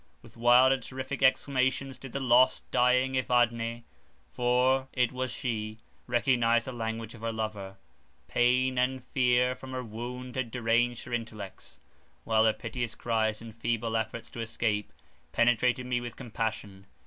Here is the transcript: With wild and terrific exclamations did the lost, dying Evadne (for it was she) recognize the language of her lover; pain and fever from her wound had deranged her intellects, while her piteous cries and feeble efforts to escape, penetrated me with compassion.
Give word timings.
With 0.23 0.35
wild 0.35 0.71
and 0.73 0.81
terrific 0.81 1.21
exclamations 1.21 1.99
did 1.99 2.11
the 2.11 2.19
lost, 2.19 2.63
dying 2.71 3.13
Evadne 3.13 3.83
(for 4.33 4.87
it 4.93 5.11
was 5.11 5.29
she) 5.29 5.77
recognize 6.07 6.65
the 6.65 6.71
language 6.71 7.13
of 7.13 7.21
her 7.21 7.31
lover; 7.31 7.77
pain 8.27 8.79
and 8.79 9.03
fever 9.03 9.53
from 9.53 9.73
her 9.73 9.83
wound 9.83 10.35
had 10.37 10.49
deranged 10.49 11.05
her 11.05 11.13
intellects, 11.13 11.79
while 12.23 12.45
her 12.45 12.51
piteous 12.53 12.95
cries 12.95 13.43
and 13.43 13.55
feeble 13.55 13.95
efforts 13.95 14.31
to 14.31 14.39
escape, 14.39 14.91
penetrated 15.33 15.85
me 15.85 16.01
with 16.01 16.15
compassion. 16.15 16.87